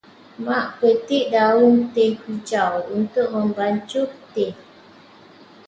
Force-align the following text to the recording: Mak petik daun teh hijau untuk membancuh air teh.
Mak 0.45 0.65
petik 0.79 1.25
daun 1.33 1.73
teh 1.93 2.13
hijau 2.21 2.73
untuk 2.97 3.27
membancuh 3.35 4.07
air 4.15 4.25
teh. 4.33 4.53